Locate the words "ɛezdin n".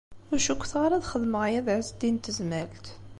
1.75-2.21